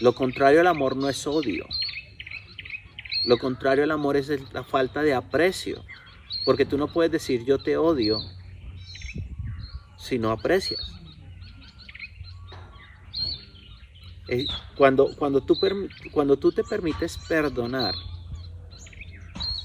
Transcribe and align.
Lo 0.00 0.14
contrario 0.14 0.60
al 0.60 0.66
amor 0.66 0.96
no 0.96 1.08
es 1.08 1.26
odio. 1.26 1.66
Lo 3.24 3.38
contrario 3.38 3.84
al 3.84 3.90
amor 3.90 4.16
es 4.16 4.28
la 4.52 4.64
falta 4.64 5.02
de 5.02 5.14
aprecio. 5.14 5.84
Porque 6.44 6.66
tú 6.66 6.76
no 6.76 6.88
puedes 6.88 7.10
decir 7.10 7.44
yo 7.44 7.58
te 7.58 7.76
odio 7.76 8.20
si 9.96 10.18
no 10.18 10.30
aprecias. 10.30 10.80
Eh, 14.28 14.46
cuando, 14.76 15.14
cuando, 15.16 15.42
tú, 15.42 15.58
cuando 16.12 16.36
tú 16.36 16.52
te 16.52 16.64
permites 16.64 17.18
perdonar, 17.28 17.94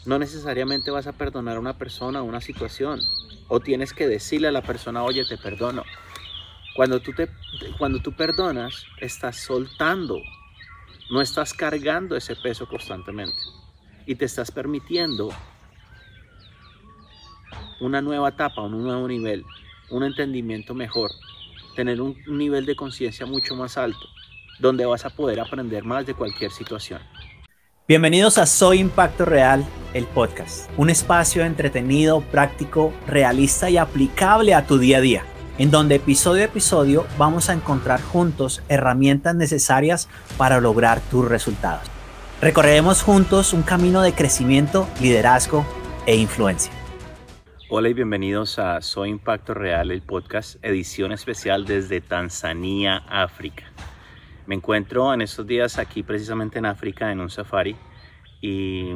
no 0.06 0.20
necesariamente 0.20 0.92
vas 0.92 1.08
a 1.08 1.14
perdonar 1.14 1.58
a 1.58 1.60
una 1.60 1.78
persona 1.78 2.22
o 2.22 2.26
una 2.26 2.42
situación. 2.42 3.02
O 3.48 3.60
tienes 3.60 3.94
que 3.94 4.08
decirle 4.08 4.48
a 4.48 4.52
la 4.52 4.62
persona, 4.62 5.04
oye, 5.04 5.26
te 5.26 5.38
perdono. 5.38 5.84
Cuando 6.80 7.02
tú, 7.02 7.12
te, 7.12 7.28
cuando 7.78 8.00
tú 8.00 8.14
perdonas, 8.14 8.86
estás 9.02 9.36
soltando, 9.36 10.22
no 11.12 11.20
estás 11.20 11.54
cargando 11.54 12.16
ese 12.16 12.38
peso 12.38 12.70
constantemente. 12.70 13.36
Y 14.06 14.16
te 14.16 14.24
estás 14.24 14.50
permitiendo 14.50 15.28
una 17.82 18.02
nueva 18.02 18.30
etapa, 18.30 18.62
un 18.62 18.82
nuevo 18.82 19.10
nivel, 19.10 19.44
un 19.90 20.06
entendimiento 20.06 20.74
mejor, 20.74 21.12
tener 21.76 22.00
un 22.00 22.16
nivel 22.30 22.66
de 22.66 22.78
conciencia 22.78 23.26
mucho 23.26 23.58
más 23.58 23.78
alto 23.78 24.08
donde 24.58 24.86
vas 24.86 25.04
a 25.04 25.10
poder 25.10 25.42
aprender 25.42 25.84
más 25.84 26.06
de 26.06 26.14
cualquier 26.14 26.52
situación. 26.52 27.02
Bienvenidos 27.90 28.38
a 28.38 28.46
Soy 28.46 28.80
Impacto 28.80 29.26
Real, 29.26 29.66
el 29.94 30.06
podcast, 30.06 30.72
un 30.78 30.90
espacio 30.90 31.44
entretenido, 31.44 32.22
práctico, 32.22 32.94
realista 33.06 33.70
y 33.70 33.76
aplicable 33.76 34.54
a 34.54 34.66
tu 34.66 34.78
día 34.78 35.00
a 35.00 35.02
día, 35.02 35.26
en 35.60 35.72
donde 35.72 35.96
episodio 35.96 36.44
a 36.44 36.46
episodio 36.46 37.06
vamos 37.18 37.50
a 37.50 37.54
encontrar 37.54 38.02
juntos 38.02 38.64
herramientas 38.70 39.36
necesarias 39.36 40.08
para 40.38 40.62
lograr 40.62 41.02
tus 41.12 41.28
resultados. 41.28 41.84
Recorreremos 42.42 43.04
juntos 43.04 43.52
un 43.52 43.64
camino 43.64 44.02
de 44.02 44.14
crecimiento, 44.14 44.88
liderazgo 45.02 45.66
e 46.08 46.16
influencia. 46.16 46.72
Hola 47.70 47.90
y 47.90 47.94
bienvenidos 47.94 48.58
a 48.58 48.82
Soy 48.82 49.10
Impacto 49.10 49.54
Real, 49.54 49.92
el 49.92 50.02
podcast, 50.02 50.56
edición 50.64 51.12
especial 51.12 51.66
desde 51.66 52.00
Tanzania, 52.00 53.04
África. 53.10 53.66
Me 54.48 54.56
encuentro 54.56 55.14
en 55.14 55.22
estos 55.22 55.46
días 55.46 55.78
aquí 55.78 56.04
precisamente 56.04 56.58
en 56.58 56.68
África 56.68 57.12
en 57.12 57.20
un 57.20 57.30
safari 57.30 57.76
y 58.42 58.94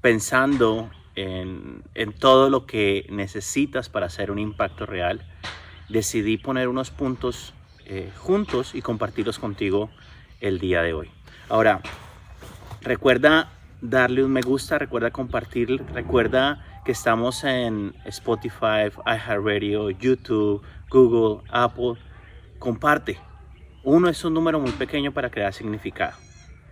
pensando 0.00 0.90
en, 1.16 2.12
todo 2.18 2.50
lo 2.50 2.66
que 2.66 3.06
necesitas 3.10 3.88
para 3.88 4.06
hacer 4.06 4.30
un 4.30 4.38
impacto 4.38 4.86
real, 4.86 5.22
decidí 5.88 6.36
poner 6.38 6.68
unos 6.68 6.90
puntos 6.90 7.54
eh, 7.84 8.10
juntos 8.16 8.74
y 8.74 8.82
compartirlos 8.82 9.38
contigo 9.38 9.90
el 10.40 10.58
día 10.58 10.82
de 10.82 10.92
hoy. 10.92 11.10
Ahora, 11.48 11.80
recuerda 12.80 13.50
darle 13.80 14.24
un 14.24 14.32
me 14.32 14.40
gusta, 14.40 14.78
recuerda 14.78 15.10
compartir, 15.10 15.84
recuerda 15.92 16.64
que 16.84 16.92
estamos 16.92 17.44
en 17.44 17.94
Spotify, 18.04 18.90
iHeartRadio, 19.06 19.90
YouTube, 19.90 20.62
Google, 20.90 21.44
Apple. 21.50 21.94
Comparte, 22.58 23.18
uno 23.84 24.08
es 24.08 24.24
un 24.24 24.34
número 24.34 24.58
muy 24.58 24.72
pequeño 24.72 25.12
para 25.12 25.30
crear 25.30 25.52
significado. 25.52 26.16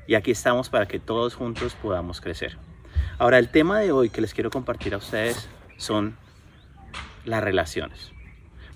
Y 0.06 0.14
aquí 0.14 0.30
estamos 0.30 0.68
para 0.68 0.86
que 0.86 0.98
todos 0.98 1.34
juntos 1.34 1.74
podamos 1.74 2.20
crecer. 2.20 2.56
Ahora, 3.18 3.38
el 3.38 3.48
tema 3.48 3.78
de 3.78 3.92
hoy 3.92 4.10
que 4.10 4.20
les 4.20 4.34
quiero 4.34 4.50
compartir 4.50 4.94
a 4.94 4.98
ustedes 4.98 5.48
son 5.76 6.16
las 7.24 7.42
relaciones. 7.42 8.13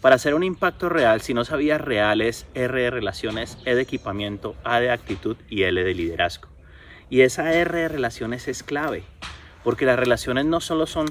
Para 0.01 0.15
hacer 0.15 0.35
un 0.35 0.45
impacto 0.45 0.89
real, 0.89 1.21
si 1.21 1.35
no 1.35 1.45
sabías 1.45 1.81
reales, 1.81 2.47
R 2.55 2.81
de 2.81 2.91
relaciones, 2.91 3.59
E 3.65 3.75
de 3.75 3.83
equipamiento, 3.83 4.55
A 4.63 4.79
de 4.79 4.91
actitud 4.91 5.37
y 5.49 5.65
L 5.65 5.83
de 5.83 5.95
liderazgo. 5.95 6.49
Y 7.11 7.23
esa 7.23 7.53
R 7.53 7.77
de 7.77 7.89
relaciones 7.89 8.47
es 8.47 8.63
clave, 8.63 9.03
porque 9.65 9.87
las 9.87 9.99
relaciones 9.99 10.45
no 10.45 10.61
solo 10.61 10.87
son 10.87 11.07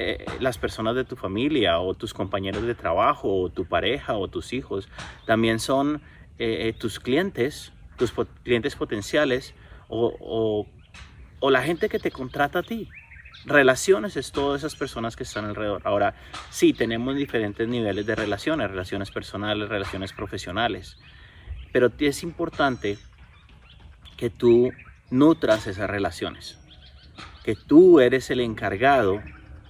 eh, 0.00 0.24
las 0.38 0.58
personas 0.58 0.94
de 0.94 1.04
tu 1.04 1.16
familia 1.16 1.80
o 1.80 1.94
tus 1.94 2.14
compañeros 2.14 2.62
de 2.62 2.76
trabajo 2.76 3.42
o 3.42 3.50
tu 3.50 3.64
pareja 3.64 4.16
o 4.16 4.28
tus 4.28 4.52
hijos, 4.52 4.88
también 5.26 5.58
son 5.58 6.00
eh, 6.38 6.68
eh, 6.68 6.72
tus 6.72 7.00
clientes, 7.00 7.72
tus 7.96 8.14
clientes 8.44 8.76
potenciales 8.76 9.54
o, 9.88 10.66
la 11.40 11.62
gente 11.62 11.88
que 11.88 11.98
te 11.98 12.12
contrata 12.12 12.60
a 12.60 12.62
ti. 12.62 12.88
Relaciones 13.44 14.16
es 14.16 14.32
todas 14.32 14.60
esas 14.60 14.76
personas 14.76 15.16
que 15.16 15.22
están 15.22 15.44
alrededor. 15.44 15.82
Ahora, 15.84 16.14
sí, 16.50 16.72
tenemos 16.72 17.16
diferentes 17.16 17.66
niveles 17.66 18.06
de 18.06 18.14
relaciones, 18.14 18.70
relaciones 18.70 19.10
personales, 19.10 19.68
relaciones 19.68 20.12
profesionales, 20.12 20.98
pero 21.72 21.90
es 21.98 22.22
importante 22.22 22.98
que 24.16 24.30
tú 24.30 24.70
nutras 25.10 25.66
esas 25.66 25.88
relaciones, 25.88 26.58
que 27.44 27.54
tú 27.54 28.00
eres 28.00 28.30
el 28.30 28.40
encargado 28.40 29.22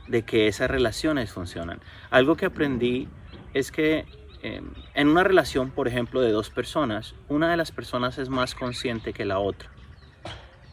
de 0.09 0.23
que 0.23 0.49
esas 0.49 0.71
relaciones 0.71 1.31
funcionen. 1.31 1.81
Algo 2.11 2.37
que 2.37 2.47
aprendí 2.47 3.09
es 3.53 3.71
que 3.71 4.07
Em, 4.41 4.71
en 4.95 5.09
una 5.09 5.25
relación, 5.25 5.71
por 5.71 5.89
ejemplo, 5.89 6.21
de 6.21 6.31
dos 6.31 6.51
personas, 6.51 7.15
una 7.29 7.51
de 7.51 7.57
las 7.57 7.73
personas 7.73 8.19
es 8.19 8.29
más 8.29 8.55
consciente 8.55 9.13
que 9.13 9.25
la 9.25 9.41
otra. 9.41 9.69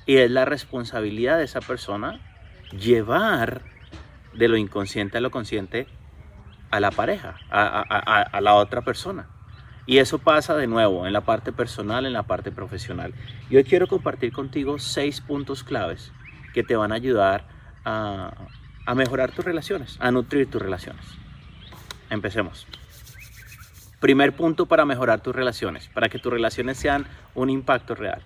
Y 0.05 0.17
es 0.17 0.29
la 0.29 0.45
responsabilidad 0.45 1.39
de 1.39 1.45
esa 1.45 1.61
persona 1.61 2.19
llevar 2.71 3.61
de 4.33 4.47
lo 4.47 4.57
inconsciente 4.57 5.17
a 5.17 5.21
lo 5.21 5.31
consciente 5.31 5.87
a 6.71 6.79
la 6.79 6.91
pareja, 6.91 7.37
a, 7.49 8.39
la 8.41 8.55
otra 8.55 8.81
persona. 8.81 9.27
Y 9.85 9.99
eso 9.99 10.17
pasa 10.17 10.55
de 10.55 10.67
nuevo 10.67 11.05
en 11.07 11.13
la 11.13 11.21
parte 11.21 11.53
personal, 11.53 12.05
en 12.05 12.13
la 12.13 12.23
parte 12.23 12.51
profesional. 12.51 13.13
Yo 13.49 13.63
quiero 13.63 13.87
compartir 13.87 14.33
contigo 14.33 14.79
seis 14.79 15.21
puntos 15.21 15.63
claves 15.63 16.11
que 16.53 16.63
te 16.63 16.75
van 16.75 16.91
a 16.91 16.95
ayudar 16.95 17.45
a 17.85 18.95
mejorar 18.95 19.31
tus 19.31 19.45
relaciones, 19.45 19.97
a 19.99 20.11
nutrir 20.11 20.49
tus 20.49 20.61
relaciones. 20.61 21.05
Empecemos. 22.09 22.67
Primer 23.99 24.35
punto 24.35 24.65
para 24.65 24.85
mejorar 24.85 25.21
tus 25.21 25.35
relaciones, 25.35 25.87
para 25.89 26.09
que 26.09 26.19
tus 26.19 26.31
relaciones 26.31 26.77
sean 26.77 27.07
un 27.33 27.49
impacto 27.49 27.95
real. 27.95 28.21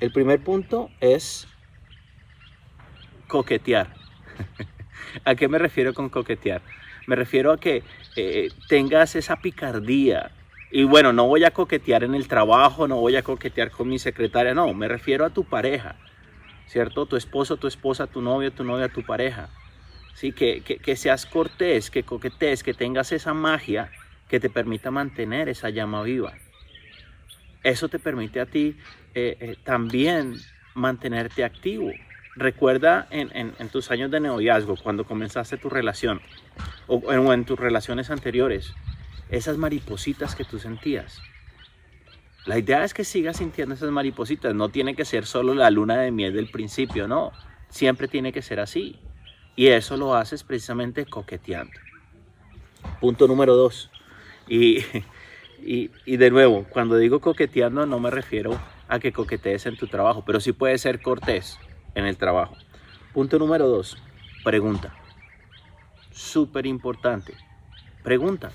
El 0.00 0.12
primer 0.12 0.42
punto 0.42 0.90
es 1.00 1.48
coquetear. 3.28 3.94
¿A 5.24 5.34
qué 5.34 5.48
me 5.48 5.58
refiero 5.58 5.94
con 5.94 6.08
coquetear? 6.08 6.62
Me 7.06 7.16
refiero 7.16 7.52
a 7.52 7.58
que 7.58 7.82
eh, 8.16 8.48
tengas 8.68 9.16
esa 9.16 9.36
picardía. 9.36 10.30
Y 10.70 10.84
bueno, 10.84 11.12
no 11.12 11.26
voy 11.26 11.44
a 11.44 11.52
coquetear 11.52 12.04
en 12.04 12.14
el 12.14 12.26
trabajo, 12.26 12.88
no 12.88 12.96
voy 12.96 13.16
a 13.16 13.22
coquetear 13.22 13.70
con 13.70 13.88
mi 13.88 13.98
secretaria, 13.98 14.54
no, 14.54 14.74
me 14.74 14.88
refiero 14.88 15.24
a 15.24 15.30
tu 15.30 15.44
pareja, 15.44 15.96
¿cierto? 16.66 17.06
Tu 17.06 17.16
esposo, 17.16 17.56
tu 17.56 17.68
esposa, 17.68 18.06
tu 18.08 18.20
novio, 18.20 18.52
tu 18.52 18.64
novia, 18.64 18.88
tu 18.88 19.02
pareja. 19.02 19.50
Sí, 20.14 20.32
que, 20.32 20.62
que 20.62 20.96
seas 20.96 21.26
cortés, 21.26 21.90
que 21.90 22.02
coquetees, 22.02 22.62
que 22.62 22.74
tengas 22.74 23.12
esa 23.12 23.34
magia 23.34 23.90
que 24.28 24.40
te 24.40 24.50
permita 24.50 24.90
mantener 24.90 25.48
esa 25.48 25.70
llama 25.70 26.02
viva. 26.02 26.34
Eso 27.62 27.88
te 27.88 27.98
permite 27.98 28.40
a 28.40 28.46
ti 28.46 28.76
eh, 29.14 29.36
eh, 29.40 29.56
también 29.64 30.34
mantenerte 30.74 31.44
activo. 31.44 31.90
Recuerda 32.36 33.06
en, 33.10 33.52
tus 33.68 33.92
años 33.92 34.10
de 34.10 34.18
noviazgo, 34.18 34.76
cuando 34.76 35.04
comenzaste 35.04 35.56
tu 35.56 35.68
relación, 35.68 36.20
o, 36.88 37.32
en 37.32 37.44
tus 37.44 37.58
relaciones 37.58 38.10
anteriores, 38.10 38.74
esas 39.30 39.56
maripositas 39.56 40.34
que 40.34 40.44
tú 40.44 40.58
sentías. 40.58 41.22
La 42.44 42.58
idea 42.58 42.84
es 42.84 42.92
que 42.92 43.04
sigas 43.04 43.36
sintiendo 43.36 43.74
esas 43.74 43.90
maripositas. 43.90 44.54
No 44.54 44.68
tiene 44.68 44.96
que 44.96 45.04
ser 45.04 45.26
solo 45.26 45.54
la 45.54 45.70
luna 45.70 45.96
de 46.00 46.10
miel 46.10 46.34
del 46.34 46.50
principio, 46.50 47.06
no. 47.06 47.32
Siempre 47.68 48.08
tiene 48.08 48.32
que 48.32 48.42
ser 48.42 48.60
así. 48.60 48.98
Y 49.56 49.68
eso 49.68 49.96
lo 49.96 50.14
haces 50.14 50.42
precisamente 50.42 51.06
coqueteando. 51.06 51.72
Punto 53.00 53.28
número 53.28 53.54
dos. 53.54 53.90
Y, 54.48 54.84
y, 55.64 56.16
de 56.16 56.30
nuevo, 56.30 56.66
cuando 56.68 56.98
digo 56.98 57.20
coqueteando 57.20 57.86
no 57.86 58.00
me 58.00 58.10
refiero 58.10 58.60
a 58.88 58.98
que 58.98 59.12
coquetees 59.12 59.66
en 59.66 59.76
tu 59.76 59.86
trabajo, 59.86 60.24
pero 60.26 60.40
sí 60.40 60.52
puede 60.52 60.76
ser 60.76 61.00
cortés 61.00 61.58
en 61.94 62.06
el 62.06 62.16
trabajo. 62.16 62.56
Punto 63.12 63.38
número 63.38 63.68
dos, 63.68 63.96
pregunta. 64.42 64.94
Súper 66.10 66.66
importante. 66.66 67.34
Pregunta. 68.02 68.50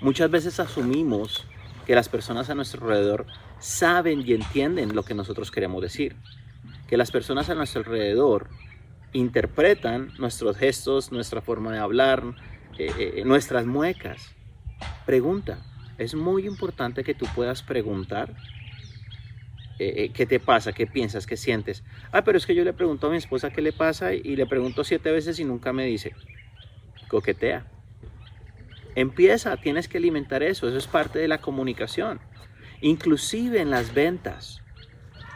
Muchas 0.00 0.30
veces 0.30 0.60
asumimos 0.60 1.46
que 1.86 1.94
las 1.94 2.08
personas 2.08 2.50
a 2.50 2.54
nuestro 2.54 2.82
alrededor 2.82 3.26
saben 3.58 4.22
y 4.26 4.34
entienden 4.34 4.94
lo 4.94 5.02
que 5.02 5.14
nosotros 5.14 5.50
queremos 5.50 5.82
decir. 5.82 6.16
Que 6.86 6.96
las 6.96 7.10
personas 7.10 7.48
a 7.50 7.54
nuestro 7.54 7.80
alrededor 7.80 8.48
interpretan 9.12 10.12
nuestros 10.18 10.56
gestos, 10.56 11.12
nuestra 11.12 11.40
forma 11.40 11.72
de 11.72 11.78
hablar, 11.78 12.22
eh, 12.78 12.92
eh, 13.16 13.22
nuestras 13.24 13.66
muecas. 13.66 14.34
Pregunta. 15.06 15.58
Es 15.96 16.14
muy 16.14 16.46
importante 16.46 17.02
que 17.02 17.14
tú 17.14 17.26
puedas 17.34 17.62
preguntar 17.62 18.36
eh, 19.78 19.94
eh, 19.96 20.10
qué 20.12 20.26
te 20.26 20.40
pasa, 20.40 20.72
qué 20.72 20.86
piensas, 20.86 21.26
qué 21.26 21.36
sientes. 21.36 21.84
Ah, 22.10 22.24
pero 22.24 22.38
es 22.38 22.46
que 22.46 22.54
yo 22.54 22.64
le 22.64 22.72
pregunto 22.72 23.06
a 23.06 23.10
mi 23.10 23.16
esposa 23.16 23.50
qué 23.50 23.62
le 23.62 23.72
pasa 23.72 24.12
y 24.12 24.34
le 24.34 24.46
pregunto 24.46 24.82
siete 24.82 25.12
veces 25.12 25.38
y 25.38 25.44
nunca 25.44 25.72
me 25.72 25.86
dice. 25.86 26.14
Coquetea. 27.08 27.66
Empieza, 28.96 29.56
tienes 29.56 29.86
que 29.86 29.98
alimentar 29.98 30.42
eso, 30.42 30.68
eso 30.68 30.76
es 30.76 30.88
parte 30.88 31.20
de 31.20 31.28
la 31.28 31.38
comunicación. 31.38 32.18
Inclusive 32.80 33.60
en 33.60 33.70
las 33.70 33.94
ventas. 33.94 34.62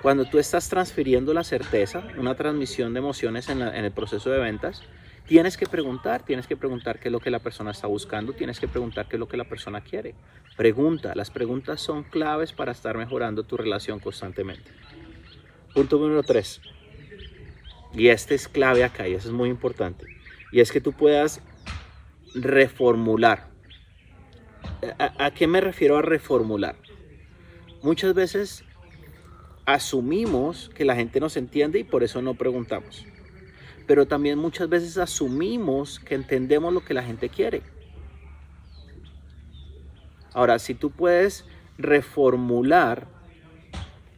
Cuando 0.03 0.25
tú 0.25 0.41
estás 0.41 0.69
transfiriendo 0.69 1.33
la 1.33 1.45
certeza, 1.45 2.03
una 2.19 2.35
transmisión 2.35 2.93
de 2.93 2.99
emociones 2.99 3.49
en, 3.49 3.63
en, 3.63 3.85
el 3.85 3.93
proceso 3.93 4.31
de 4.31 4.41
ventas, 4.41 4.83
tienes 5.27 5.57
que 5.57 5.67
preguntar, 5.67 6.25
tienes 6.25 6.47
que 6.47 6.57
preguntar 6.57 6.99
qué 6.99 7.09
es 7.09 7.13
lo 7.13 7.21
que 7.21 7.31
la 7.31 7.39
persona 7.39 7.71
está 7.71 7.87
buscando, 7.87 8.33
tienes 8.33 8.61
que 8.61 8.69
preguntar 8.69 9.09
qué 9.09 9.17
es 9.17 9.21
lo 9.21 9.29
que 9.29 9.37
la 9.37 9.45
persona 9.45 9.81
quiere. 9.81 10.15
Pregunta, 10.57 11.13
las 11.15 11.31
preguntas 11.31 11.81
son 11.81 12.03
claves 12.03 12.53
para 12.53 12.73
estar 12.73 12.97
mejorando 12.97 13.45
tu 13.45 13.57
relación 13.57 13.99
constantemente. 13.99 14.71
Punto 15.75 15.99
número 15.99 16.23
tres. 16.23 16.61
Y 17.95 18.09
este 18.09 18.35
es 18.35 18.49
clave 18.49 18.85
acá 18.85 19.09
y 19.09 19.15
eso 19.15 19.29
es 19.29 19.35
muy 19.35 19.49
importante. 19.49 20.07
Y 20.51 20.61
es 20.61 20.73
que 20.73 20.81
tú 20.81 20.93
puedas 20.93 21.41
reformular. 22.35 23.51
¿A, 24.99 25.31
qué 25.33 25.47
me 25.47 25.61
refiero 25.61 25.97
a 25.97 26.03
reformular? 26.03 26.77
Muchas 27.83 28.15
veces 28.15 28.65
asumimos 29.65 30.71
que 30.75 30.85
la 30.85 30.95
gente 30.95 31.21
nos 31.21 31.37
entiende 31.37 31.79
y 31.79 31.85
por 31.85 32.03
eso 32.03 32.23
no 32.23 32.35
preguntamos. 32.35 33.07
Pero 33.87 34.07
también 34.07 34.39
muchas 34.39 34.69
veces 34.69 34.99
asumimos 34.99 35.99
que 35.99 36.15
entendemos 36.15 36.73
lo 36.73 36.85
que 36.85 36.95
la 36.95 37.03
gente 37.03 37.29
quiere. 37.29 37.63
Ahora, 40.35 40.59
si 40.59 40.75
tú 40.75 40.91
puedes 40.91 41.45
reformular, 41.79 43.07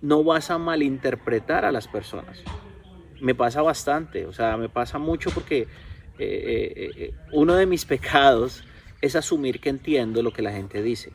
no 0.00 0.22
vas 0.22 0.50
a 0.50 0.58
malinterpretar 0.58 1.64
a 1.64 1.72
las 1.72 1.88
personas. 1.88 2.42
Me 3.20 3.34
pasa 3.34 3.62
bastante, 3.62 4.26
o 4.26 4.32
sea, 4.32 4.56
me 4.56 4.68
pasa 4.68 4.98
mucho 4.98 5.30
porque 5.30 5.62
eh, 5.62 5.68
eh, 6.18 6.90
eh, 6.96 7.14
uno 7.32 7.54
de 7.54 7.66
mis 7.66 7.84
pecados 7.86 8.64
es 9.00 9.16
asumir 9.16 9.60
que 9.60 9.70
entiendo 9.70 10.22
lo 10.22 10.32
que 10.32 10.42
la 10.42 10.52
gente 10.52 10.82
dice. 10.82 11.12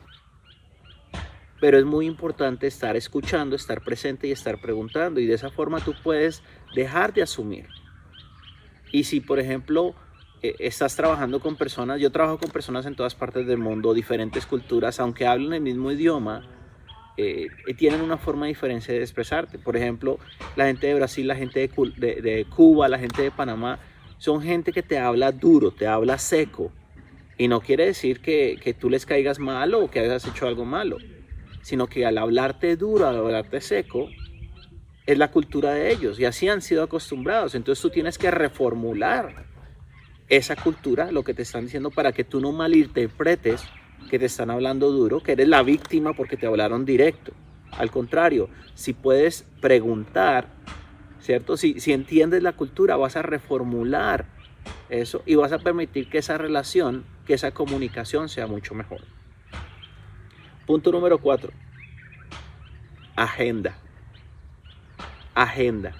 Pero 1.60 1.78
es 1.78 1.84
muy 1.84 2.06
importante 2.06 2.66
estar 2.66 2.96
escuchando, 2.96 3.54
estar 3.54 3.82
presente 3.82 4.26
y 4.26 4.32
estar 4.32 4.60
preguntando. 4.60 5.20
Y 5.20 5.26
de 5.26 5.34
esa 5.34 5.50
forma 5.50 5.80
tú 5.80 5.94
puedes 6.02 6.42
dejar 6.74 7.12
de 7.12 7.22
asumir. 7.22 7.68
Y 8.92 9.04
si, 9.04 9.20
por 9.20 9.38
ejemplo, 9.38 9.94
estás 10.42 10.96
trabajando 10.96 11.40
con 11.40 11.56
personas, 11.56 12.00
yo 12.00 12.10
trabajo 12.10 12.38
con 12.38 12.50
personas 12.50 12.86
en 12.86 12.94
todas 12.94 13.14
partes 13.14 13.46
del 13.46 13.58
mundo, 13.58 13.94
diferentes 13.94 14.46
culturas, 14.46 14.98
aunque 15.00 15.26
hablen 15.26 15.52
el 15.52 15.60
mismo 15.60 15.92
idioma, 15.92 16.42
eh, 17.16 17.48
tienen 17.76 18.00
una 18.00 18.16
forma 18.16 18.46
diferente 18.46 18.92
de 18.92 19.02
expresarte. 19.02 19.58
Por 19.58 19.76
ejemplo, 19.76 20.18
la 20.56 20.66
gente 20.66 20.86
de 20.86 20.94
Brasil, 20.94 21.26
la 21.26 21.36
gente 21.36 21.60
de, 21.60 22.46
Cuba, 22.48 22.88
la 22.88 22.98
gente 22.98 23.22
de 23.22 23.30
Panamá, 23.30 23.78
son 24.16 24.42
gente 24.42 24.72
que 24.72 24.82
te 24.82 24.98
habla 24.98 25.30
duro, 25.30 25.70
te 25.70 25.86
habla 25.86 26.16
seco. 26.16 26.72
Y 27.36 27.48
no 27.48 27.60
quiere 27.60 27.86
decir 27.86 28.20
que, 28.20 28.58
que 28.62 28.72
tú 28.72 28.88
les 28.88 29.04
caigas 29.04 29.38
mal 29.38 29.74
o 29.74 29.90
que 29.90 30.00
hayas 30.00 30.26
hecho 30.26 30.46
algo 30.46 30.64
malo, 30.64 30.96
sino 31.62 31.86
que 31.88 32.06
al 32.06 32.16
hablarte 32.16 32.76
duro, 32.76 33.06
al 33.06 33.16
hablarte 33.16 33.60
seco, 33.60 34.08
es 35.12 35.18
la 35.18 35.30
cultura 35.30 35.72
de 35.72 35.92
ellos 35.92 36.20
y 36.20 36.24
así 36.24 36.48
han 36.48 36.62
sido 36.62 36.82
acostumbrados. 36.82 37.54
Entonces 37.54 37.82
tú 37.82 37.90
tienes 37.90 38.18
que 38.18 38.30
reformular 38.30 39.46
esa 40.28 40.56
cultura, 40.56 41.10
lo 41.10 41.24
que 41.24 41.34
te 41.34 41.42
están 41.42 41.64
diciendo, 41.64 41.90
para 41.90 42.12
que 42.12 42.24
tú 42.24 42.40
no 42.40 42.52
malinterpretes 42.52 43.64
que 44.08 44.18
te 44.18 44.26
están 44.26 44.50
hablando 44.50 44.90
duro, 44.90 45.20
que 45.20 45.32
eres 45.32 45.48
la 45.48 45.62
víctima 45.62 46.12
porque 46.12 46.36
te 46.36 46.46
hablaron 46.46 46.84
directo. 46.84 47.32
Al 47.72 47.90
contrario, 47.90 48.48
si 48.74 48.92
puedes 48.92 49.44
preguntar, 49.60 50.48
¿cierto? 51.20 51.56
Si, 51.56 51.80
si 51.80 51.92
entiendes 51.92 52.42
la 52.42 52.52
cultura, 52.52 52.96
vas 52.96 53.16
a 53.16 53.22
reformular 53.22 54.26
eso 54.88 55.22
y 55.26 55.34
vas 55.34 55.52
a 55.52 55.58
permitir 55.58 56.08
que 56.08 56.18
esa 56.18 56.38
relación, 56.38 57.04
que 57.26 57.34
esa 57.34 57.52
comunicación 57.52 58.28
sea 58.28 58.46
mucho 58.46 58.74
mejor. 58.74 59.00
Punto 60.66 60.92
número 60.92 61.18
cuatro. 61.18 61.52
Agenda. 63.16 63.76
Agenda. 65.40 65.94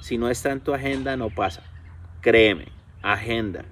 Si 0.00 0.16
no 0.16 0.30
está 0.30 0.52
en 0.52 0.60
tu 0.60 0.72
agenda, 0.72 1.18
no 1.18 1.28
pasa. 1.28 1.62
Créeme, 2.22 2.68
agenda. 3.02 3.66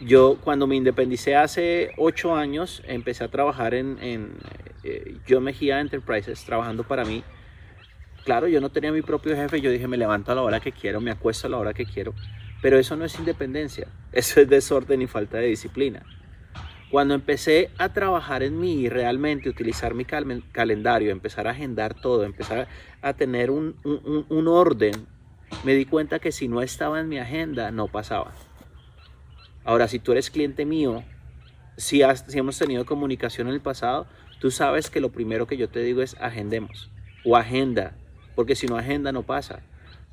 Yo 0.00 0.38
cuando 0.42 0.66
me 0.66 0.76
independicé 0.76 1.36
hace 1.36 1.90
ocho 1.98 2.34
años, 2.34 2.82
empecé 2.86 3.24
a 3.24 3.28
trabajar 3.28 3.74
en, 3.74 3.98
en 4.02 4.32
eh, 4.82 5.18
Yo 5.26 5.42
Mejía 5.42 5.80
Enterprises, 5.80 6.42
trabajando 6.42 6.84
para 6.84 7.04
mí. 7.04 7.22
Claro, 8.24 8.48
yo 8.48 8.62
no 8.62 8.70
tenía 8.70 8.92
mi 8.92 9.02
propio 9.02 9.36
jefe, 9.36 9.60
yo 9.60 9.70
dije 9.70 9.86
me 9.88 9.98
levanto 9.98 10.32
a 10.32 10.34
la 10.34 10.40
hora 10.40 10.60
que 10.60 10.72
quiero, 10.72 11.02
me 11.02 11.10
acuesto 11.10 11.46
a 11.46 11.50
la 11.50 11.58
hora 11.58 11.74
que 11.74 11.84
quiero, 11.84 12.14
pero 12.62 12.78
eso 12.78 12.96
no 12.96 13.04
es 13.04 13.18
independencia, 13.18 13.88
eso 14.12 14.40
es 14.40 14.48
desorden 14.48 15.02
y 15.02 15.06
falta 15.06 15.36
de 15.36 15.48
disciplina. 15.48 16.02
Cuando 16.90 17.14
empecé 17.14 17.70
a 17.76 17.92
trabajar 17.92 18.42
en 18.42 18.58
mí 18.58 18.88
realmente 18.88 19.50
utilizar 19.50 19.94
mi 19.94 20.04
calendario, 20.06 21.10
empezar 21.10 21.46
a 21.46 21.50
agendar 21.50 21.94
todo, 21.94 22.24
empezar 22.24 22.66
a 23.02 23.12
tener 23.12 23.50
un 23.50 24.48
orden, 24.48 25.06
me 25.64 25.74
di 25.74 25.84
cuenta 25.84 26.18
que 26.18 26.32
si 26.32 26.48
no 26.48 26.62
estaba 26.62 27.00
en 27.00 27.08
mi 27.08 27.18
agenda 27.18 27.70
no 27.70 27.88
pasaba. 27.88 28.32
Ahora, 29.64 29.86
si 29.86 29.98
tú 29.98 30.12
eres 30.12 30.30
cliente 30.30 30.64
mío, 30.64 31.04
si, 31.76 32.00
hemos 32.32 32.58
tenido 32.58 32.86
comunicación 32.86 33.48
en 33.48 33.54
el 33.54 33.60
pasado, 33.60 34.06
tú 34.40 34.50
sabes 34.50 34.88
que 34.88 35.00
lo 35.00 35.10
primero 35.10 35.46
que 35.46 35.56
yo 35.56 35.68
te 35.68 35.80
digo 35.80 36.00
es 36.00 36.16
agendemos 36.20 36.90
o 37.24 37.36
agenda, 37.36 37.94
porque 38.34 38.56
si 38.56 38.66
no 38.66 38.76
agenda 38.76 39.12
no 39.12 39.24
pasa. 39.24 39.60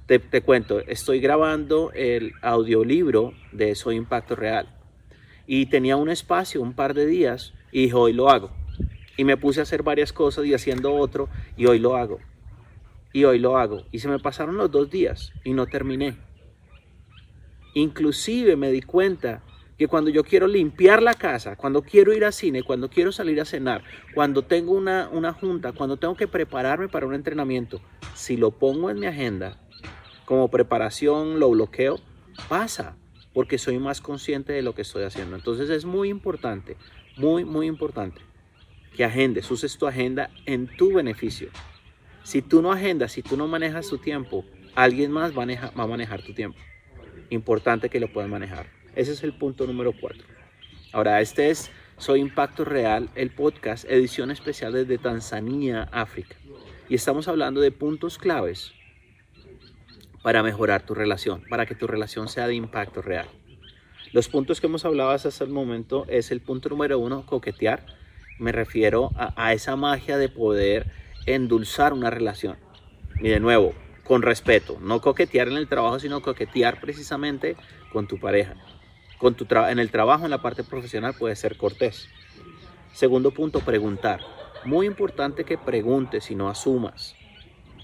Te, 0.07 0.19
te, 0.19 0.41
cuento, 0.41 0.81
estoy 0.81 1.19
grabando 1.19 1.91
el 1.93 2.33
audiolibro 2.41 3.33
de 3.51 3.73
Soy 3.75 3.95
Impacto 3.95 4.35
Real 4.35 4.74
y 5.47 5.67
tenía 5.67 5.95
un 5.95 6.09
espacio, 6.09 6.61
un 6.61 6.73
par 6.73 6.93
de 6.93 7.05
días, 7.05 7.53
y 7.71 7.91
hoy 7.91 8.13
lo 8.13 8.29
hago. 8.29 8.51
Y 9.17 9.23
me 9.23 9.37
puse 9.37 9.59
a 9.59 9.63
hacer 9.63 9.83
varias 9.83 10.11
cosas 10.11 10.45
y 10.45 10.53
haciendo 10.53 10.93
otro, 10.93 11.29
y 11.57 11.65
hoy 11.65 11.79
lo 11.79 11.95
hago. 11.95 12.19
Y 13.13 13.23
hoy 13.23 13.39
lo 13.39 13.57
hago. 13.57 13.83
Y 13.91 13.99
se 13.99 14.07
me 14.07 14.19
pasaron 14.19 14.57
los 14.57 14.71
dos 14.71 14.89
días 14.89 15.31
y 15.43 15.53
no 15.53 15.67
terminé. 15.67 16.15
Inclusive 17.73 18.55
me 18.55 18.71
di 18.71 18.81
cuenta 18.81 19.41
que 19.77 19.87
cuando 19.87 20.09
yo 20.09 20.23
quiero 20.23 20.47
limpiar 20.47 21.01
la 21.01 21.13
casa, 21.13 21.55
cuando 21.55 21.81
quiero 21.81 22.13
ir 22.13 22.23
al 22.23 22.33
cine, 22.33 22.63
cuando 22.63 22.89
quiero 22.89 23.11
salir 23.11 23.39
a 23.41 23.45
cenar, 23.45 23.83
cuando 24.13 24.43
tengo 24.43 24.71
una, 24.73 25.09
una 25.11 25.33
junta, 25.33 25.73
cuando 25.73 25.97
tengo 25.97 26.15
que 26.15 26.27
prepararme 26.27 26.87
para 26.87 27.05
un 27.05 27.13
entrenamiento, 27.13 27.81
si 28.13 28.37
lo 28.37 28.51
pongo 28.51 28.89
en 28.89 28.99
mi 28.99 29.05
agenda 29.05 29.57
como 30.25 30.49
preparación, 30.49 31.39
lo 31.39 31.49
bloqueo, 31.49 31.99
pasa, 32.47 32.97
porque 33.35 33.59
soy 33.59 33.77
más 33.77 34.01
consciente 34.01 34.51
de 34.51 34.63
lo 34.63 34.73
que 34.73 34.81
estoy 34.81 35.03
haciendo. 35.03 35.35
Entonces 35.35 35.69
es 35.69 35.85
muy 35.85 36.09
importante, 36.09 36.75
muy, 37.15 37.45
muy 37.45 37.67
importante 37.67 38.21
que 38.95 39.05
agendes, 39.05 39.51
uses 39.51 39.77
tu 39.77 39.85
agenda 39.85 40.31
en 40.47 40.65
tu 40.65 40.91
beneficio. 40.91 41.49
Si 42.23 42.41
tú 42.41 42.63
no 42.63 42.71
agendas, 42.71 43.11
si 43.11 43.21
tú 43.21 43.37
no 43.37 43.47
manejas 43.47 43.87
tu 43.87 43.99
tiempo, 43.99 44.43
alguien 44.73 45.11
más 45.11 45.37
va 45.37 45.43
a 45.43 45.87
manejar 45.87 46.23
tu 46.23 46.33
tiempo 46.33 46.57
importante 47.29 47.89
que 47.89 47.99
lo 47.99 48.11
puedan 48.11 48.29
manejar. 48.29 48.67
Ese 48.95 49.11
es 49.13 49.23
el 49.23 49.33
punto 49.33 49.65
número 49.65 49.93
4. 49.99 50.23
Ahora, 50.93 51.21
este 51.21 51.49
es 51.49 51.71
Soy 51.97 52.21
Impacto 52.21 52.65
Real, 52.65 53.09
el 53.15 53.31
podcast, 53.31 53.85
edición 53.85 54.31
especial 54.31 54.73
desde 54.73 54.97
Tanzania, 54.97 55.83
África. 55.91 56.35
Y 56.87 56.95
estamos 56.95 57.27
hablando 57.27 57.61
de 57.61 57.71
puntos 57.71 58.17
claves 58.17 58.73
para 60.25 60.41
mejorar 60.41 60.81
tu 60.81 60.95
relación, 60.95 61.43
para 61.51 61.67
que 61.67 61.75
tu 61.75 61.85
relación 61.85 62.29
sea 62.29 62.47
de 62.47 62.55
impacto 62.55 63.03
real. 63.03 63.27
Los 64.11 64.27
puntos 64.27 64.59
que 64.59 64.65
hemos 64.65 64.83
hablado 64.83 65.11
hasta 65.11 65.43
el 65.43 65.51
momento 65.51 66.07
es 66.09 66.31
el 66.31 66.41
punto 66.41 66.67
número 66.67 66.97
uno, 66.97 67.27
coquetear. 67.27 67.85
Me 68.39 68.51
refiero 68.51 69.11
a, 69.15 69.53
esa 69.53 69.75
magia 69.75 70.17
de 70.17 70.27
poder 70.27 70.87
endulzar 71.27 71.93
una 71.93 72.09
relación. 72.09 72.57
Y 73.21 73.27
de 73.27 73.39
nuevo, 73.39 73.75
con 74.03 74.23
respeto, 74.23 74.79
no 74.81 74.99
coquetear 74.99 75.47
en 75.47 75.57
el 75.57 75.67
trabajo, 75.67 75.99
sino 75.99 76.23
coquetear 76.23 76.81
precisamente 76.81 77.55
con 77.93 78.07
tu 78.07 78.19
pareja. 78.19 78.55
Con 79.19 79.35
tu 79.35 79.45
en 79.53 79.77
el 79.77 79.91
trabajo, 79.91 80.25
en 80.25 80.31
la 80.31 80.41
parte 80.41 80.63
profesional, 80.63 81.13
puede 81.13 81.35
ser 81.35 81.55
cortés. 81.55 82.09
Segundo 82.93 83.29
punto, 83.29 83.59
preguntar. 83.59 84.21
Muy 84.63 84.87
importante 84.87 85.43
que 85.43 85.59
preguntes 85.59 86.31
y 86.31 86.35
no 86.35 86.49
asumas. 86.49 87.15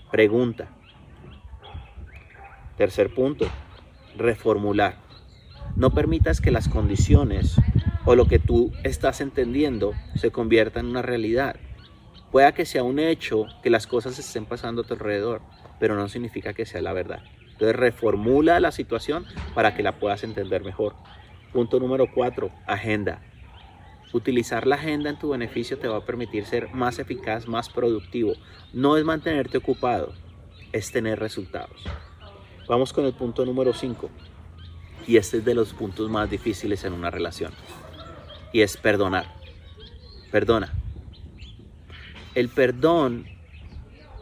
Pregunta. 0.10 0.81
Tercer 2.82 3.14
punto, 3.14 3.46
reformular. 4.18 4.96
No 5.76 5.92
permitas 5.92 6.42
que 6.42 6.50
las 6.50 6.68
condiciones 6.68 7.56
o 8.06 8.16
lo 8.16 8.26
que 8.26 8.40
tú 8.40 8.72
estás 8.84 9.22
entendiendo 9.22 9.94
se 10.16 10.32
convierta 10.32 10.80
en 10.80 10.88
una 10.88 11.04
realidad. 11.04 11.58
Pueda 12.32 12.54
que 12.54 12.66
sea 12.66 12.82
un 12.82 12.98
hecho 12.98 13.46
que 13.62 13.70
las 13.70 13.86
cosas 13.86 14.18
estén 14.18 14.48
pasando 14.48 14.82
a 14.82 14.84
tu 14.84 14.96
alrededor, 14.96 15.44
pero 15.80 15.94
no 15.94 16.10
significa 16.10 16.54
que 16.54 16.66
sea 16.66 16.82
la 16.82 16.92
verdad. 16.92 17.20
Entonces 17.52 17.76
reformula 17.76 18.60
la 18.60 18.72
situación 18.72 19.28
para 19.54 19.76
que 19.76 19.84
la 19.84 20.00
puedas 20.00 20.24
entender 20.24 20.64
mejor. 20.64 20.96
Punto 21.54 21.80
número 21.80 22.08
cuatro, 22.12 22.50
agenda. 22.66 23.22
Utilizar 24.12 24.66
la 24.66 24.78
agenda 24.78 25.12
en 25.12 25.20
tu 25.20 25.30
beneficio 25.30 25.78
te 25.78 25.88
va 25.88 25.98
a 25.98 26.06
permitir 26.06 26.46
ser 26.46 26.74
más 26.74 26.98
eficaz, 26.98 27.48
más 27.48 27.70
productivo. 27.70 28.34
No 28.74 28.98
es 28.98 29.06
mantenerte 29.06 29.60
ocupado, 29.60 30.14
es 30.72 30.92
tener 30.92 31.20
resultados. 31.20 31.86
Vamos 32.72 32.94
con 32.94 33.06
el 33.06 33.12
punto 33.12 33.46
número 33.46 33.74
5. 33.74 34.10
Y 35.06 35.18
este 35.18 35.40
es 35.40 35.44
de 35.44 35.54
los 35.54 35.74
puntos 35.74 36.10
más 36.10 36.30
difíciles 36.30 36.86
en 36.86 36.94
una 36.94 37.12
relación. 37.12 37.52
Y 38.54 38.62
es 38.62 38.78
perdonar. 38.78 39.26
Perdona. 40.32 40.72
El 42.34 42.48
perdón 42.48 43.28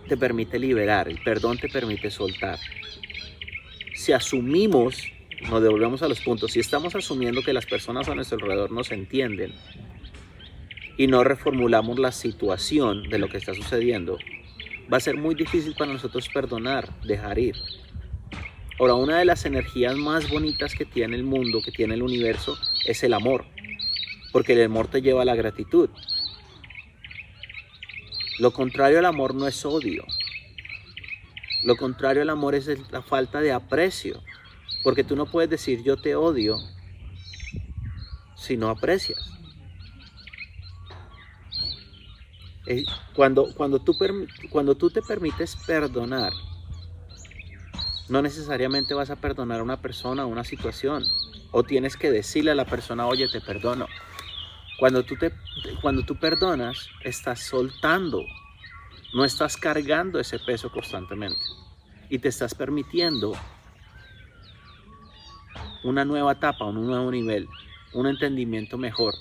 te 0.08 0.18
permite 0.18 0.58
liberar, 0.58 1.08
el 1.10 1.22
perdón 1.22 1.60
te 1.60 1.70
permite 1.70 2.10
soltar. 2.10 2.58
Si 3.94 4.14
asumimos, 4.14 5.04
nos 5.48 5.62
devolvemos 5.62 6.02
a 6.02 6.08
los 6.08 6.20
puntos, 6.20 6.54
si 6.54 6.60
estamos 6.60 6.96
asumiendo 6.96 7.44
que 7.44 7.54
las 7.54 7.68
personas 7.68 8.10
a 8.10 8.16
nuestro 8.16 8.40
alrededor 8.40 8.72
nos 8.72 8.92
entienden 8.92 9.54
y 10.98 11.06
no 11.06 11.24
reformulamos 11.24 12.00
la 12.00 12.12
situación 12.12 13.12
de 13.12 13.20
lo 13.20 13.30
que 13.30 13.38
está 13.38 13.54
sucediendo, 13.54 14.18
va 14.92 14.98
a 14.98 15.02
ser 15.02 15.18
muy 15.18 15.36
difícil 15.36 15.76
para 15.78 15.94
nosotros 15.94 16.28
perdonar, 16.30 16.90
dejar 17.04 17.38
ir. 17.38 17.56
Ahora, 18.80 18.94
una 18.94 19.20
de 19.20 19.26
las 19.26 19.44
energías 19.44 19.98
más 19.98 20.30
bonitas 20.30 20.74
que 20.74 20.86
tiene 20.86 21.18
el 21.18 21.24
mundo, 21.24 21.62
que 21.62 21.72
tiene 21.72 21.96
el 21.96 22.02
universo, 22.02 22.58
es 22.86 23.04
el 23.04 23.14
amor, 23.14 23.44
porque 24.32 24.54
el 24.54 24.64
amor 24.64 24.88
te 24.88 25.02
lleva 25.02 25.24
a 25.24 25.26
la 25.26 25.36
gratitud. 25.36 25.90
Lo 28.40 28.52
contrario 28.52 29.00
al 29.00 29.06
amor 29.06 29.36
no 29.36 29.48
es 29.48 29.66
odio. 29.66 30.06
Lo 31.64 31.76
contrario 31.76 32.22
al 32.22 32.30
amor 32.30 32.56
es 32.56 32.70
la 32.90 33.02
falta 33.02 33.42
de 33.42 33.52
aprecio. 33.52 34.24
Porque 34.82 35.04
tú 35.04 35.18
no 35.18 35.26
puedes 35.26 35.50
decir 35.50 35.84
yo 35.84 35.98
te 35.98 36.16
odio 36.16 36.58
si 38.38 38.56
no 38.56 38.70
aprecias. 38.70 39.20
Eh, 42.66 42.86
cuando, 43.14 43.54
cuando, 43.56 43.80
tú, 43.80 43.94
cuando 44.50 44.76
tú 44.76 44.90
te 44.90 45.02
permites 45.02 45.58
perdonar, 45.68 46.32
no 48.10 48.22
necesariamente 48.22 48.94
vas 48.94 49.10
a 49.12 49.16
perdonar 49.16 49.60
a 49.60 49.64
una 49.64 49.82
persona 49.82 50.26
o 50.26 50.28
una 50.28 50.44
situación. 50.44 51.04
O 51.52 51.64
tienes 51.64 51.96
que 51.96 52.12
decirle 52.12 52.52
a 52.52 52.56
la 52.56 52.66
persona, 52.66 53.08
oye, 53.08 53.28
te 53.28 53.42
perdono. 53.42 53.88
Cuando 54.80 55.04
tú, 55.04 55.16
te, 55.16 55.34
cuando 55.82 56.04
tú 56.04 56.16
perdonas, 56.16 56.88
estás 57.04 57.42
soltando, 57.42 58.24
no 59.14 59.26
estás 59.26 59.58
cargando 59.58 60.20
ese 60.20 60.40
peso 60.40 60.72
constantemente 60.72 61.42
y 62.10 62.20
te 62.20 62.30
estás 62.30 62.56
permitiendo 62.56 63.34
una 65.84 66.06
nueva 66.06 66.34
etapa, 66.34 66.66
un 66.66 66.86
nuevo 66.86 67.12
nivel, 67.12 67.48
un 67.94 68.08
entendimiento 68.08 68.78
mejor, 68.78 69.14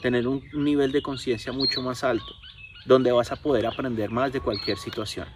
tener 0.00 0.26
un 0.26 0.42
nivel 0.54 0.92
de 0.92 1.02
conciencia 1.02 1.52
mucho 1.52 1.82
más 1.82 2.04
alto, 2.04 2.34
donde 2.86 3.12
vas 3.12 3.32
a 3.32 3.36
poder 3.36 3.66
aprender 3.66 4.10
más 4.10 4.32
de 4.32 4.40
cualquier 4.40 4.78
situación. 4.78 5.26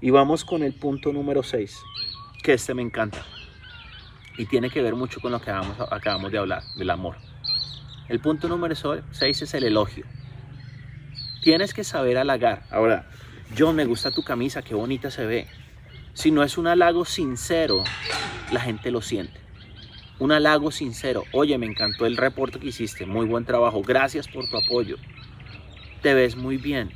Y 0.00 0.10
vamos 0.10 0.44
con 0.44 0.62
el 0.62 0.74
punto 0.74 1.12
número 1.12 1.42
6, 1.42 1.78
que 2.42 2.54
este 2.54 2.74
me 2.74 2.82
encanta 2.82 3.24
y 4.38 4.46
tiene 4.46 4.70
que 4.70 4.82
ver 4.82 4.94
mucho 4.94 5.20
con 5.20 5.32
lo 5.32 5.40
que 5.40 5.50
acabamos, 5.50 6.32
de 6.32 6.38
hablar, 6.38 6.62
del 6.76 6.90
amor. 6.90 7.16
El 8.08 8.20
punto 8.20 8.48
número 8.48 8.74
6 8.74 9.42
es 9.42 9.54
el 9.54 9.64
elogio. 9.64 10.04
Tienes 11.42 11.74
que 11.74 11.84
saber 11.84 12.18
halagar. 12.18 12.64
Ahora, 12.70 13.08
yo 13.54 13.72
me 13.72 13.84
gusta 13.84 14.10
tu 14.10 14.22
camisa, 14.22 14.62
qué 14.62 14.74
bonita 14.74 15.10
se 15.10 15.26
ve. 15.26 15.46
Si 16.12 16.30
no 16.30 16.42
es 16.42 16.58
un 16.58 16.66
halago 16.66 17.04
sincero, 17.04 17.84
la 18.50 18.60
gente 18.60 18.90
lo 18.90 19.00
siente. 19.00 19.40
Un 20.18 20.32
halago 20.32 20.70
sincero. 20.70 21.24
Oye, 21.32 21.58
me 21.58 21.66
encantó 21.66 22.06
el 22.06 22.16
reporte 22.16 22.58
que 22.58 22.68
hiciste. 22.68 23.04
Muy 23.04 23.26
buen 23.26 23.44
trabajo. 23.44 23.82
Gracias 23.82 24.28
por 24.28 24.48
tu 24.48 24.56
apoyo. 24.56 24.96
Te 26.00 26.14
ves 26.14 26.36
muy 26.36 26.56
bien. 26.56 26.90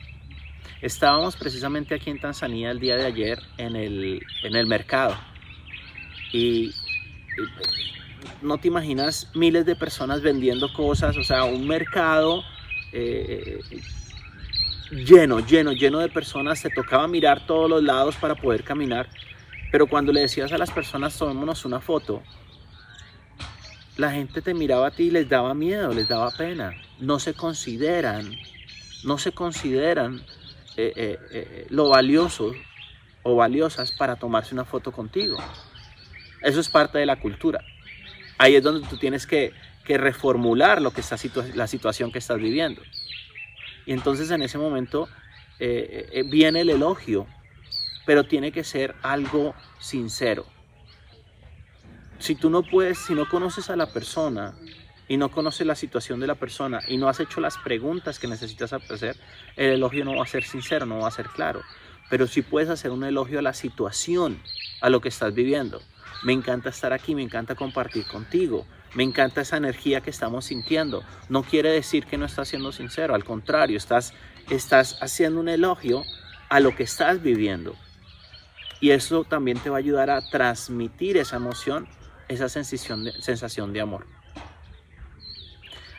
Estábamos 0.83 1.37
precisamente 1.37 1.95
aquí 1.95 2.09
en 2.09 2.19
Tanzania 2.19 2.71
el 2.71 2.81
día 2.81 2.97
de 2.97 3.05
ayer 3.05 3.39
en 3.59 3.77
el, 3.77 4.23
en 4.43 4.57
el 4.57 4.67
mercado. 4.67 5.15
Y 6.33 6.73
no 8.41 8.59
te 8.59 8.69
imaginas 8.69 9.31
miles 9.35 9.67
de 9.67 9.77
personas 9.77 10.23
vendiendo 10.23 10.73
cosas, 10.73 11.17
o 11.17 11.23
sea, 11.23 11.45
un 11.45 11.67
mercado 11.67 12.43
eh, 12.93 13.61
lleno, 14.91 15.41
lleno, 15.41 15.73
lleno 15.73 15.99
de 15.99 16.09
personas, 16.09 16.63
te 16.63 16.71
tocaba 16.71 17.07
mirar 17.07 17.47
todos 17.47 17.69
los 17.69 17.83
lados 17.83 18.17
para 18.17 18.35
poder 18.35 18.65
caminar, 18.65 19.09
pero 19.71 19.87
cuando 19.87 20.13
le 20.13 20.23
decías 20.23 20.53
a 20.53 20.59
las 20.59 20.71
personas, 20.71 21.17
tomémonos 21.17 21.65
una 21.65 21.81
foto, 21.81 22.23
la 23.97 24.11
gente 24.13 24.41
te 24.41 24.55
miraba 24.55 24.89
a 24.89 24.91
ti 24.91 25.05
y 25.05 25.11
les 25.11 25.29
daba 25.29 25.53
miedo, 25.55 25.93
les 25.93 26.09
daba 26.09 26.31
pena, 26.31 26.73
no 26.99 27.19
se 27.19 27.35
consideran, 27.35 28.35
no 29.05 29.19
se 29.19 29.33
consideran 29.33 30.23
eh, 30.77 31.19
eh, 31.31 31.67
lo 31.71 31.89
valioso 31.89 32.53
o 33.23 33.37
valiosas 33.37 33.93
para 33.93 34.17
tomarse 34.17 34.55
una 34.55 34.65
foto 34.65 34.93
contigo. 34.93 35.39
Eso 36.43 36.61
es 36.61 36.69
parte 36.69 36.99
de 36.99 37.07
la 37.07 37.17
cultura. 37.17 37.61
Ahí 38.39 38.57
es 38.57 38.63
donde 38.63 38.87
tú 38.89 38.97
tienes 38.97 39.27
que, 39.27 39.53
reformular 39.87 40.81
lo 40.81 40.93
que 40.93 41.01
está 41.01 41.17
la 41.57 41.67
situación 41.67 42.13
que 42.13 42.21
estás 42.21 42.39
viviendo. 42.39 42.81
Y 43.87 43.93
entonces 43.93 44.31
en 44.31 44.41
ese 44.41 44.57
momento 44.57 45.09
eh, 45.59 46.09
eh, 46.13 46.23
viene 46.31 46.61
el 46.61 46.71
elogio, 46.71 47.27
pero 48.07 48.23
tiene 48.23 48.53
que 48.53 48.63
ser 48.63 48.95
algo 49.03 49.53
sincero. 49.81 50.47
Si 52.21 52.37
tú 52.37 52.51
no 52.51 52.63
puedes, 52.63 52.99
si 52.99 53.15
no 53.15 53.29
conoces 53.29 53.69
a 53.69 53.75
la 53.75 53.93
persona 53.93 54.55
y 55.11 55.19
no 55.19 55.31
conoces 55.31 55.67
la 55.67 55.75
situación 55.75 56.21
de 56.21 56.27
la 56.27 56.37
persona 56.37 56.81
y 56.89 56.97
no 56.97 57.11
has 57.11 57.21
hecho 57.21 57.43
las 57.43 57.59
preguntas 57.59 58.19
que 58.19 58.29
necesitas 58.29 58.73
hacer, 58.73 59.19
el 59.57 59.73
elogio 59.73 60.07
no 60.07 60.17
va 60.17 60.23
a 60.23 60.27
ser 60.27 60.45
sincero, 60.45 60.87
no 60.87 61.01
va 61.01 61.09
a 61.09 61.11
ser 61.11 61.29
claro. 61.29 61.61
Pero 62.09 62.27
sí 62.27 62.41
puedes 62.41 62.71
hacer 62.71 62.91
un 62.91 63.05
elogio 63.05 63.41
a 63.41 63.43
la 63.43 63.53
situación, 63.53 64.41
a 64.81 64.89
lo 64.89 65.03
que 65.03 65.11
estás 65.11 65.35
viviendo 65.35 65.83
me 66.23 66.33
encanta 66.33 66.69
estar 66.69 66.93
aquí, 66.93 67.15
me 67.15 67.23
encanta 67.23 67.55
compartir 67.55 68.07
contigo, 68.07 68.67
me 68.95 69.03
encanta 69.03 69.41
esa 69.41 69.57
energía 69.57 70.01
que 70.01 70.11
estamos 70.11 70.47
sintiendo. 70.47 71.03
No 71.29 71.43
quiere 71.43 71.71
decir 71.71 72.05
que 72.05 72.19
no 72.19 72.27
estás 72.27 72.49
siendo 72.49 72.73
sincero, 72.73 73.15
al 73.15 73.25
contrario, 73.25 73.77
estás, 73.77 74.13
estás 74.51 74.99
haciendo 75.01 75.41
un 75.41 75.49
elogio 75.49 76.05
a 76.49 76.61
lo 76.61 76.75
que 76.75 76.83
estás 76.83 77.23
viviendo. 77.23 77.75
Y 78.81 78.91
eso 78.91 79.25
también 79.25 79.59
te 79.59 79.71
va 79.71 79.77
a 79.77 79.81
ayudar 79.81 80.11
a 80.11 80.23
transmitir 80.31 81.17
esa 81.17 81.37
emoción, 81.37 81.87
esa 82.29 82.49
sensación 82.49 83.05
de, 83.05 83.13
sensación 83.23 83.73
de 83.73 83.81
amor. 83.81 84.07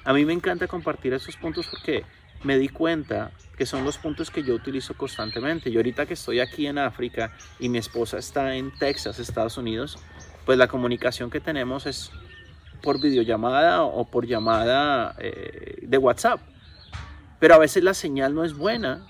A 0.04 0.14
mí 0.14 0.26
me 0.26 0.34
encanta 0.34 0.68
compartir 0.68 1.14
esos 1.14 1.36
puntos 1.38 1.68
porque 1.68 2.04
me 2.44 2.58
di 2.58 2.70
cuenta 2.70 3.32
que 3.58 3.66
son 3.66 3.84
los 3.86 3.98
puntos 3.98 4.32
que 4.32 4.44
yo 4.44 4.56
utilizo 4.56 4.96
constantemente. 4.96 5.70
Y 5.70 5.78
ahorita 5.78 6.06
que 6.06 6.16
estoy 6.16 6.40
aquí 6.40 6.66
en 6.66 6.78
África 6.78 7.32
y 7.60 7.70
mi 7.70 7.78
esposa 7.78 8.18
está 8.18 8.56
en 8.56 8.72
Texas, 8.72 9.20
Estados 9.20 9.58
Unidos, 9.58 10.00
pues 10.46 10.58
la 10.58 10.68
comunicación 10.68 11.30
que 11.30 11.40
tenemos 11.40 11.86
es 11.86 12.12
por 12.82 13.00
videollamada 13.00 13.84
o 13.84 14.10
por 14.10 14.26
llamada 14.26 15.16
eh, 15.20 15.78
de 15.84 15.98
WhatsApp. 15.98 16.40
Pero 17.40 17.56
a 17.56 17.60
veces 17.60 17.84
la 17.84 17.94
señal 17.94 18.34
no 18.34 18.44
es 18.44 18.56
buena 18.56 19.06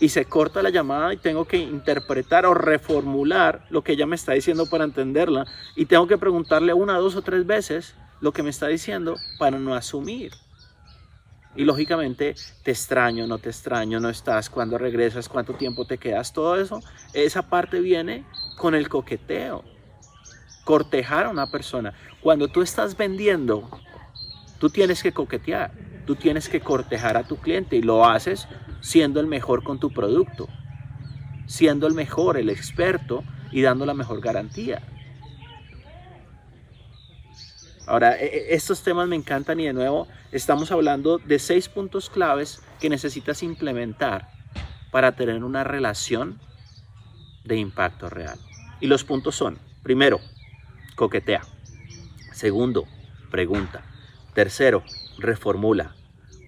y 0.00 0.10
se 0.10 0.26
corta 0.26 0.62
la 0.62 0.70
llamada 0.70 1.12
y 1.12 1.16
tengo 1.16 1.46
que 1.46 1.56
interpretar 1.56 2.46
o 2.46 2.54
reformular 2.54 3.66
lo 3.70 3.82
que 3.82 3.92
ella 3.92 4.06
me 4.06 4.16
está 4.16 4.32
diciendo 4.32 4.66
para 4.68 4.84
entenderla 4.84 5.46
y 5.74 5.86
tengo 5.86 6.06
que 6.06 6.18
preguntarle 6.18 6.72
una, 6.72 6.98
dos 6.98 7.16
o 7.16 7.22
tres 7.22 7.46
veces 7.46 7.94
lo 8.20 8.32
que 8.32 8.42
me 8.42 8.50
está 8.50 8.66
diciendo 8.66 9.16
para 9.38 9.58
no 9.58 9.74
asumir. 9.74 10.32
Y 11.56 11.64
lógicamente 11.64 12.34
te 12.62 12.70
extraño, 12.70 13.26
no 13.26 13.38
te 13.38 13.48
extraño, 13.48 13.98
no 14.00 14.08
estás, 14.08 14.48
cuando 14.48 14.78
regresas, 14.78 15.28
cuánto 15.28 15.54
tiempo 15.54 15.86
te 15.86 15.98
quedas, 15.98 16.32
todo 16.32 16.60
eso, 16.60 16.80
esa 17.14 17.42
parte 17.42 17.80
viene 17.80 18.24
con 18.56 18.74
el 18.74 18.88
coqueteo. 18.88 19.64
Cortejar 20.64 21.26
a 21.26 21.30
una 21.30 21.50
persona. 21.50 21.94
Cuando 22.20 22.48
tú 22.48 22.62
estás 22.62 22.96
vendiendo, 22.96 23.68
tú 24.58 24.70
tienes 24.70 25.02
que 25.02 25.12
coquetear, 25.12 25.72
tú 26.06 26.14
tienes 26.14 26.48
que 26.48 26.60
cortejar 26.60 27.16
a 27.16 27.24
tu 27.24 27.36
cliente 27.36 27.76
y 27.76 27.82
lo 27.82 28.04
haces 28.04 28.46
siendo 28.80 29.18
el 29.18 29.26
mejor 29.26 29.64
con 29.64 29.80
tu 29.80 29.90
producto, 29.90 30.48
siendo 31.46 31.86
el 31.86 31.94
mejor, 31.94 32.36
el 32.36 32.50
experto 32.50 33.24
y 33.50 33.62
dando 33.62 33.86
la 33.86 33.94
mejor 33.94 34.20
garantía. 34.20 34.82
Ahora, 37.88 38.20
e, 38.20 38.26
e, 38.26 38.54
estos 38.54 38.82
temas 38.82 39.08
me 39.08 39.16
encantan 39.16 39.58
y 39.60 39.66
de 39.66 39.72
nuevo 39.72 40.08
estamos 40.30 40.70
hablando 40.70 41.16
de 41.16 41.38
seis 41.38 41.70
puntos 41.70 42.10
claves 42.10 42.62
que 42.80 42.90
necesitas 42.90 43.42
implementar 43.42 44.28
para 44.90 45.16
tener 45.16 45.42
una 45.42 45.64
relación 45.64 46.38
de 47.44 47.56
impacto 47.56 48.10
real. 48.10 48.38
Y 48.80 48.88
los 48.88 49.04
puntos 49.04 49.36
son, 49.36 49.58
primero, 49.82 50.20
coquetea. 50.96 51.40
Segundo, 52.32 52.84
pregunta. 53.30 53.82
Tercero, 54.34 54.84
reformula. 55.18 55.96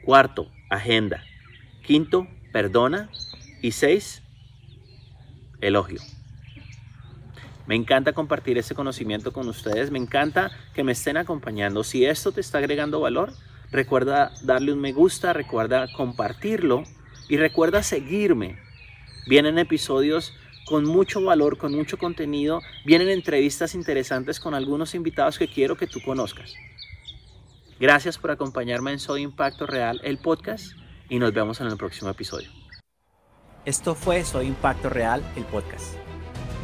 Cuarto, 0.04 0.50
agenda. 0.68 1.24
Quinto, 1.82 2.28
perdona. 2.52 3.08
Y 3.62 3.72
seis, 3.72 4.22
elogio. 5.62 6.00
Me 7.70 7.76
encanta 7.76 8.12
compartir 8.12 8.58
ese 8.58 8.74
conocimiento 8.74 9.32
con 9.32 9.46
ustedes, 9.46 9.92
me 9.92 9.98
encanta 10.00 10.50
que 10.74 10.82
me 10.82 10.90
estén 10.90 11.16
acompañando. 11.16 11.84
Si 11.84 12.04
esto 12.04 12.32
te 12.32 12.40
está 12.40 12.58
agregando 12.58 12.98
valor, 12.98 13.32
recuerda 13.70 14.32
darle 14.42 14.72
un 14.72 14.80
me 14.80 14.90
gusta, 14.90 15.32
recuerda 15.32 15.86
compartirlo 15.96 16.82
y 17.28 17.36
recuerda 17.36 17.84
seguirme. 17.84 18.58
Vienen 19.28 19.56
episodios 19.56 20.34
con 20.66 20.84
mucho 20.84 21.22
valor, 21.22 21.58
con 21.58 21.72
mucho 21.72 21.96
contenido, 21.96 22.60
vienen 22.84 23.08
entrevistas 23.08 23.76
interesantes 23.76 24.40
con 24.40 24.54
algunos 24.54 24.96
invitados 24.96 25.38
que 25.38 25.46
quiero 25.46 25.76
que 25.76 25.86
tú 25.86 26.00
conozcas. 26.04 26.52
Gracias 27.78 28.18
por 28.18 28.32
acompañarme 28.32 28.90
en 28.90 28.98
Soy 28.98 29.22
Impacto 29.22 29.68
Real, 29.68 30.00
el 30.02 30.18
podcast, 30.18 30.72
y 31.08 31.20
nos 31.20 31.32
vemos 31.32 31.60
en 31.60 31.68
el 31.68 31.76
próximo 31.76 32.10
episodio. 32.10 32.50
Esto 33.64 33.94
fue 33.94 34.24
Soy 34.24 34.48
Impacto 34.48 34.88
Real, 34.88 35.22
el 35.36 35.44
podcast. 35.44 35.94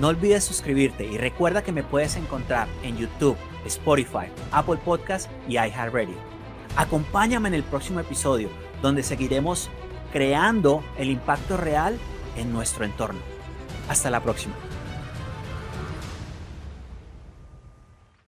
No 0.01 0.09
olvides 0.09 0.45
suscribirte 0.45 1.07
y 1.07 1.17
recuerda 1.17 1.63
que 1.63 1.73
me 1.73 1.83
puedes 1.83 2.17
encontrar 2.17 2.69
en 2.83 2.99
YouTube, 2.99 3.37
Spotify, 3.65 4.27
Apple 4.53 4.79
Podcast 4.85 5.31
y 5.49 5.55
iHeartRadio. 5.55 6.17
Acompáñame 6.77 7.49
en 7.49 7.55
el 7.55 7.63
próximo 7.63 8.01
episodio 8.01 8.51
donde 8.83 9.03
seguiremos 9.03 9.71
creando 10.13 10.85
el 10.99 11.11
impacto 11.11 11.57
real 11.57 11.99
en 12.37 12.53
nuestro 12.53 12.85
entorno. 12.85 13.21
Hasta 13.89 14.11
la 14.11 14.23
próxima. 14.23 14.55